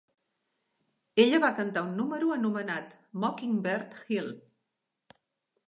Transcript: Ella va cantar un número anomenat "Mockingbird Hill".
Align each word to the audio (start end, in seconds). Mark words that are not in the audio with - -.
Ella 1.23 1.39
va 1.43 1.51
cantar 1.59 1.83
un 1.87 1.91
número 1.99 2.33
anomenat 2.37 2.97
"Mockingbird 3.25 3.97
Hill". 4.17 4.35